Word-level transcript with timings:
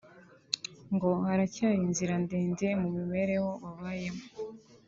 ngo 0.93 1.09
haracyari 1.25 1.79
inzira 1.87 2.13
ndende 2.23 2.67
mu 2.81 2.89
mibereho 2.97 3.49
babayemo 3.63 4.23